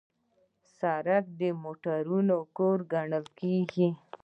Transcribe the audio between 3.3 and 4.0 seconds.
کېږي.